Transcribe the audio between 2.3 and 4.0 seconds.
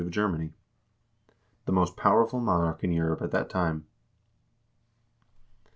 monarch in Europe at that time.